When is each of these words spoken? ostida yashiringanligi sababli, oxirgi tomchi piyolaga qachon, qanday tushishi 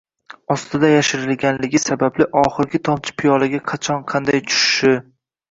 ostida 0.53 0.87
yashiringanligi 0.91 1.81
sababli, 1.83 2.27
oxirgi 2.45 2.81
tomchi 2.91 3.15
piyolaga 3.21 3.61
qachon, 3.75 4.03
qanday 4.15 4.43
tushishi 4.49 4.97